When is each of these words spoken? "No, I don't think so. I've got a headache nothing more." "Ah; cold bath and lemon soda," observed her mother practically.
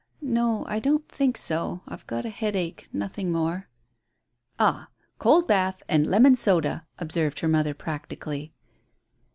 "No, 0.23 0.65
I 0.65 0.79
don't 0.79 1.07
think 1.07 1.37
so. 1.37 1.83
I've 1.87 2.07
got 2.07 2.25
a 2.25 2.31
headache 2.31 2.89
nothing 2.91 3.31
more." 3.31 3.69
"Ah; 4.57 4.89
cold 5.19 5.47
bath 5.47 5.83
and 5.87 6.07
lemon 6.07 6.35
soda," 6.35 6.87
observed 6.97 7.41
her 7.41 7.47
mother 7.47 7.75
practically. 7.75 8.51